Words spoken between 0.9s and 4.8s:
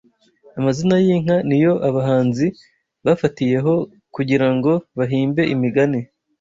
y’inka niyo Abahanzi bafatiyeho kugirango